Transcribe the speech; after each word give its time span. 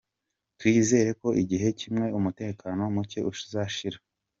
Twizera 0.57 1.09
ko 1.21 1.27
igihe 1.41 1.67
kimwe 1.79 2.05
umutekano 2.17 2.81
muke 2.95 3.19
uzashira. 3.31 3.97